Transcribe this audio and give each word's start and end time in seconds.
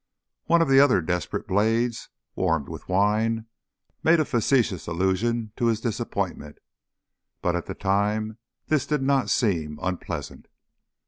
One 0.45 0.63
of 0.63 0.67
the 0.67 0.79
other 0.79 0.99
desperate 0.99 1.45
blades, 1.45 2.09
warmed 2.35 2.69
with 2.69 2.89
wine, 2.89 3.45
made 4.01 4.19
a 4.19 4.25
facetious 4.25 4.87
allusion 4.87 5.51
to 5.57 5.67
his 5.67 5.79
disappointment, 5.79 6.57
but 7.43 7.55
at 7.55 7.67
the 7.67 7.75
time 7.75 8.39
this 8.65 8.87
did 8.87 9.03
not 9.03 9.29
seem 9.29 9.77
unpleasant. 9.79 10.47